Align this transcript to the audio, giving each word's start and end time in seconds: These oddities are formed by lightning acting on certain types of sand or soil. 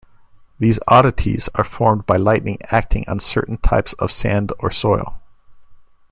These 0.57 0.79
oddities 0.87 1.47
are 1.53 1.63
formed 1.63 2.07
by 2.07 2.17
lightning 2.17 2.57
acting 2.71 3.05
on 3.07 3.19
certain 3.19 3.57
types 3.57 3.93
of 3.99 4.11
sand 4.11 4.51
or 4.57 4.71
soil. 4.71 5.21